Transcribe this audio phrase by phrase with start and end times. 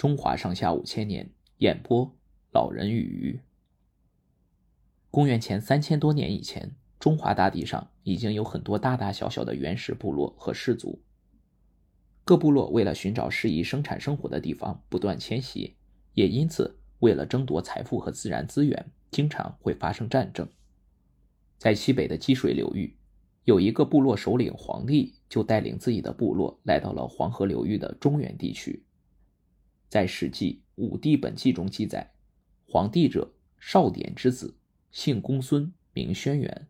[0.00, 2.16] 中华上下五千年，演播
[2.54, 3.40] 老人与鱼。
[5.10, 11.02] 公元前三千多年以前，中华大地上已经有很多大大小小的原始部落和氏族。
[12.24, 15.76] 各部落为了寻找适宜生产生活的地方，不断迁徙，
[16.14, 20.48] 也因此为了争夺财富和自然资源，经常会发生战争。
[21.58, 22.96] 在西北的积水流域，
[23.44, 28.82] 有一个部落首领黄帝，就带领自己的部落来到了黄河流域的中原地区。
[29.90, 32.12] 在《史记·武帝本纪》中记载，
[32.68, 34.56] 黄帝者，少典之子，
[34.92, 36.66] 姓公孙，名轩辕，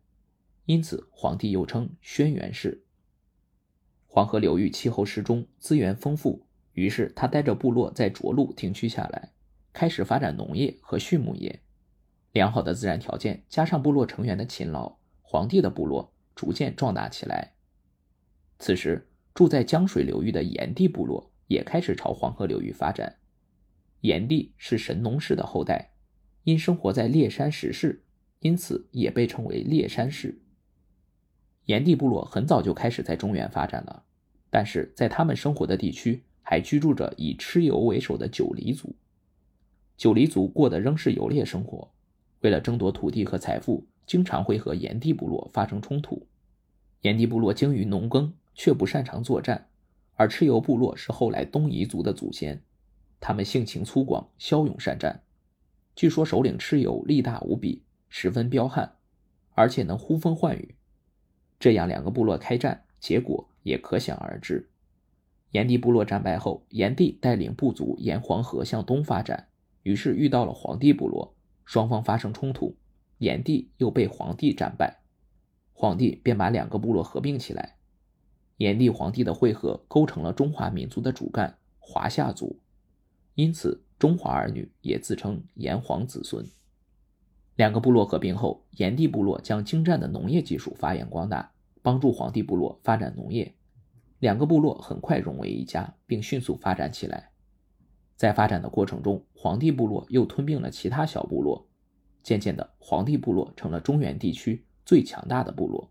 [0.65, 2.83] 因此黄帝又称轩辕氏。
[4.07, 9.31] 黄河流域气候适中，资源丰富，于是他带着部落在涿鹿定居下来，
[9.71, 11.61] 开始发展农业和畜牧业。
[12.31, 17.53] 良好的自然条件加上部落成员的勤劳，黄帝的部落逐渐壮大起来。
[18.57, 21.30] 此时，住在江水流域的炎帝部落。
[21.51, 23.17] 也开始朝黄河流域发展。
[23.99, 25.91] 炎帝是神农氏的后代，
[26.45, 28.05] 因生活在烈山石室，
[28.39, 30.41] 因此也被称为烈山氏。
[31.65, 34.05] 炎帝部落很早就开始在中原发展了，
[34.49, 38.95] 但是在他们生活的地区还居住着以蚩尤为首的九黎族。
[39.97, 41.91] 九黎族过的仍是游猎生活，
[42.39, 46.25] 为了争夺土地和财富，经常会和炎帝部落发生冲突。
[47.01, 49.67] 炎帝部落精于农耕，却不擅长作战。
[50.21, 52.61] 而蚩尤部落是后来东夷族的祖先，
[53.19, 55.23] 他们性情粗犷，骁勇善战。
[55.95, 58.97] 据说首领蚩尤力大无比，十分彪悍，
[59.55, 60.75] 而且能呼风唤雨。
[61.59, 64.69] 这样两个部落开战，结果也可想而知。
[65.53, 69.47] 炎帝部落战败后，炎帝带领部族沿黄河向东发展，
[69.81, 71.33] 于是遇到了黄帝部落，
[71.65, 72.77] 双方发生冲突，
[73.17, 75.01] 炎帝又被黄帝战败，
[75.73, 77.77] 黄帝便把两个部落合并起来。
[78.61, 82.59] 炎帝、黄帝的汇合构成了中华民族的主干——华夏族，
[83.33, 86.45] 因此中华儿女也自称炎黄子孙。
[87.55, 91.51] 两个部落合并后，炎帝部落将精湛的农业技术发扬光大，
[91.81, 93.55] 帮助黄帝部落发展农业。
[94.19, 97.31] 两个部落很快融为一家，并迅速发展起来。
[98.15, 101.67] 在发展的过程中，黄帝部落又吞并了其他小部落，
[102.21, 105.89] 渐渐的，黄帝部落成了中原地区最强大的部落。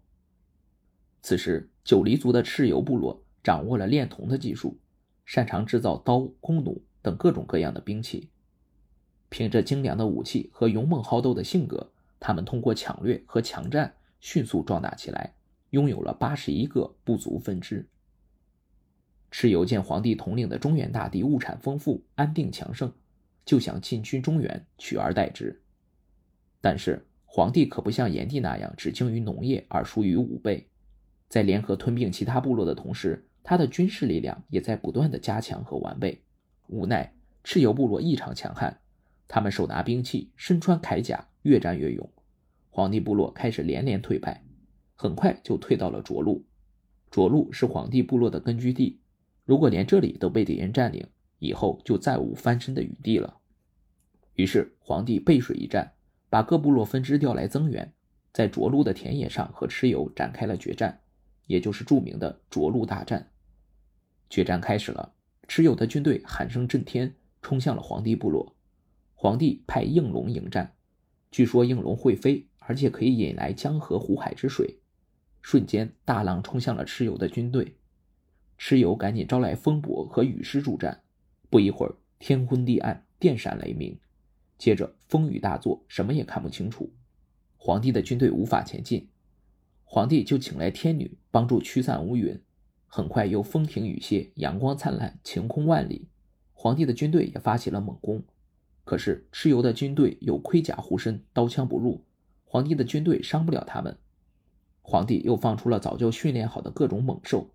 [1.23, 1.69] 此时。
[1.83, 4.79] 九黎族的蚩尤部落掌握了炼铜的技术，
[5.25, 8.29] 擅长制造刀、弓弩等各种各样的兵器。
[9.29, 15.35] 凭着精良的武器和勇猛好斗的性格，他们通过抢掠和强占迅速壮大起来，
[15.71, 17.89] 拥有了八十一个部族分支。
[19.33, 22.93] 蚩尤见皇帝统领的中原大地物产丰富、安定强盛，
[23.45, 25.61] 就想进军中原，取而代之。
[26.61, 30.69] 但是皇帝可不像炎帝那样只精于农业而疏于武备。
[31.31, 36.21] 在联合吞并其他部落的同时，他的军事力量也在不断的加强和完备。
[36.67, 37.15] 无奈
[37.45, 38.81] 蚩尤部落异常强悍，
[39.29, 42.11] 他们手拿兵器，身穿铠甲，越战越勇。
[42.69, 44.45] 黄帝部落开始连连退败，
[44.97, 46.45] 很快就退到了涿鹿。
[47.13, 49.01] 涿鹿是黄帝部落的根据地，
[49.45, 51.07] 如果连这里都被敌人占领，
[51.39, 53.39] 以后就再无翻身的余地了。
[54.35, 55.93] 于是黄帝背水一战，
[56.29, 57.93] 把各部落分支调来增援，
[58.33, 61.01] 在涿鹿的田野上和蚩尤展开了决战。
[61.51, 63.33] 也就是著名的涿鹿大战。
[64.29, 65.13] 决战开始了，
[65.49, 68.55] 蚩尤的军队喊声震天，冲向了黄帝部落。
[69.17, 70.77] 黄帝派应龙迎战，
[71.33, 74.79] 据说应龙会飞，而且可以引来江河湖海之水。
[75.43, 77.75] 瞬间，大浪冲向了蚩尤的军队。
[78.57, 81.03] 蚩尤赶紧招来风伯和雨师助战。
[81.49, 83.99] 不一会儿，天昏地暗，电闪雷鸣，
[84.57, 86.93] 接着风雨大作，什么也看不清楚。
[87.57, 89.10] 黄帝的军队无法前进。
[89.93, 92.41] 皇帝就请来天女帮助驱散乌云，
[92.87, 96.07] 很快又风停雨歇，阳光灿烂，晴空万里。
[96.53, 98.23] 皇帝的军队也发起了猛攻，
[98.85, 102.05] 可是蚩尤的军队有盔甲护身，刀枪不入，
[102.45, 103.99] 皇帝的军队伤不了他们。
[104.81, 107.51] 皇帝又放出了早就训练好的各种猛兽，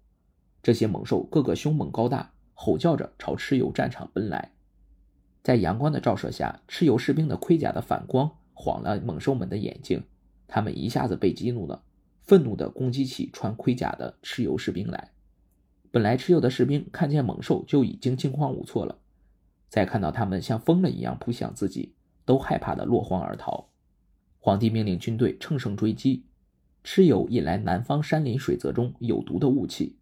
[0.62, 4.52] 这些猛兽个个凶猛高大，吼叫着朝蚩尤战场奔来。
[5.41, 10.03] 在阳光的照射下，蚩尤士兵的盔甲的反光晃了猛兽们的眼睛，
[10.49, 11.81] 他们一下子被激怒了。
[12.26, 15.12] 愤怒地攻击起穿盔甲的蚩尤士兵来。
[15.92, 19.00] 本来蚩尤的士兵看见猛兽就已经惊慌无措了，
[19.70, 21.94] 再看到他们像疯了一样扑向自己，
[22.26, 23.70] 都害怕的落荒而逃。
[24.40, 26.26] 皇帝命令军队乘胜追击，
[26.84, 29.98] 蚩尤引来南方山林水泽中有毒的雾气，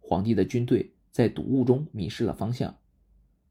[0.00, 2.76] 皇帝的军队在毒雾中迷失了方向。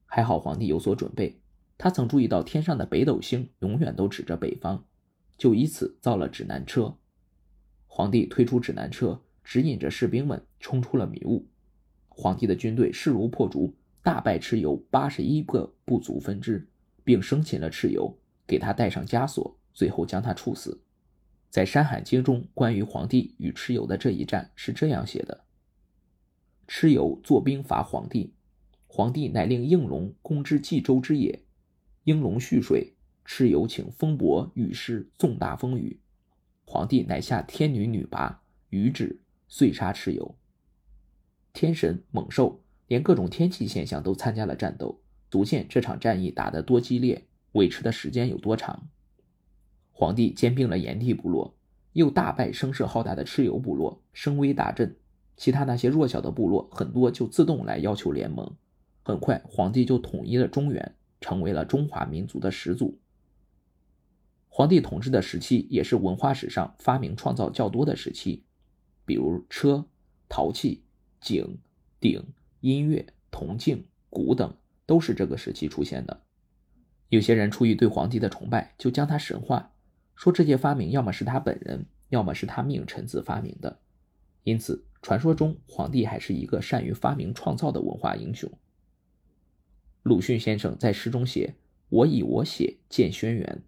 [0.05, 1.39] 还好皇帝有所准备，
[1.77, 4.83] 他曾注意到天上的北斗星永远都指着北方，
[5.37, 6.97] 就以此造了指南车。
[7.87, 11.47] 皇帝推出指南车，指引着士兵们冲出了迷雾。
[12.09, 13.73] 皇帝的军队势如破竹，
[14.03, 16.67] 大败蚩尤八十一个部族分支，
[17.03, 20.81] 并生擒了蚩尤，给他戴上枷锁，最后将他处死。
[21.49, 25.45] 在《山海经》中，关于皇帝与蚩尤的这一战是这样写的：
[26.67, 28.33] 蚩尤坐兵伐黄帝，
[28.85, 31.43] 黄帝乃令应龙攻之冀州之野。
[32.03, 32.93] 应龙蓄水，
[33.25, 35.99] 蚩尤请风伯雨师纵大风雨，
[36.69, 38.41] 皇帝乃下天女女拔，
[38.71, 40.35] 雨止，遂杀蚩尤。
[41.53, 44.99] 天神猛兽连各种天气现象都参加了战斗，
[45.31, 48.89] 足见这场战役打得多激烈，维持的时间有多长。
[49.93, 51.55] 皇帝兼并了炎帝部落，
[51.93, 54.97] 又大败声势浩大的蚩尤部落，声威大振。
[55.37, 58.53] 其他那些弱小的部落很多就自动来要求联盟。
[59.03, 62.99] 很快，皇帝就统一了中原，成为了中华民族的始祖。
[64.57, 68.43] 皇帝统治的时期也是文化史上发明创造较多的时期，
[69.05, 69.85] 比如车、
[70.27, 70.83] 陶器。
[71.21, 71.59] 井、
[71.99, 72.23] 鼎、
[72.61, 74.57] 音乐、铜镜、鼓等
[74.87, 76.23] 都是这个时期出现的。
[77.09, 79.73] 有些人出于对皇帝的崇拜，就将他神化，
[80.15, 83.79] 说这些发明要么是他本人，要么是他命臣子发明的。
[84.43, 88.51] 因此，传说中皇帝还是一个善于发明创造的文化英雄。
[90.01, 91.53] 鲁迅先生在诗中写
[91.89, 93.59] ：“我以我血荐轩辕”，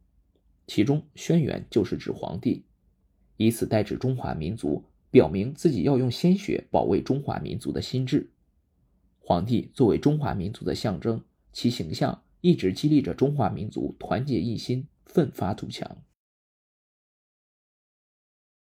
[0.70, 2.64] 其中“轩辕”就是指皇帝，
[3.38, 4.86] 以此代指中华民族。
[5.12, 8.30] 表明自己要用鲜血保卫中华民族的心智。
[9.18, 11.20] 皇帝作为中华民族的象征，
[11.52, 16.04] 其形象一直激励着中华民族团结一心、奋发图强。